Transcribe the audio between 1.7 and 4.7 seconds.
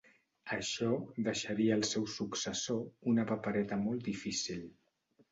al seu successor una papereta molt difícil.